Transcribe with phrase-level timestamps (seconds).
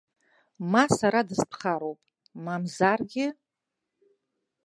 [0.71, 1.99] Ма сара дыстәхароуп,
[2.43, 3.27] мамзаргьы.